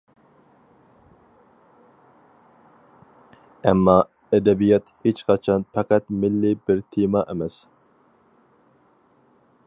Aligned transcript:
ئەمما 3.71 3.97
ئەدەبىيات 4.37 4.89
ھېچقاچان 5.07 5.65
پەقەت 5.77 6.09
مىللىي 6.23 6.57
بىر 6.71 6.81
تېما 6.97 7.23
ئەمەس. 7.35 7.59